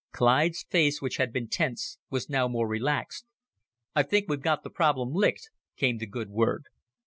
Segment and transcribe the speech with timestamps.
[0.11, 3.27] Clyde's face, which had been tense, was now more relaxed.
[3.93, 6.63] "I think we've got the problem licked," came the good word.